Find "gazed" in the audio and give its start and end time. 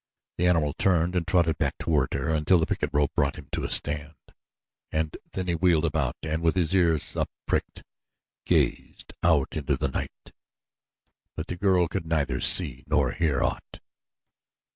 8.47-9.13